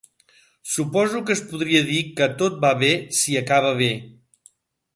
Suposo 0.75 1.21
que 1.27 1.33
es 1.39 1.43
podria 1.51 1.81
dir 1.91 1.99
que 2.21 2.29
tot 2.41 2.57
va 2.65 2.73
bé 2.85 2.91
si 3.19 3.37
acaba 3.45 3.75
bé. 3.83 3.91